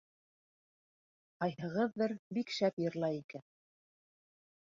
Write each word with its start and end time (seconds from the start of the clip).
-Ҡайһығыҙҙыр 1.43 2.15
бик 2.37 2.53
шәп 2.57 2.81
йырлай 2.85 3.19
икән. 3.21 3.45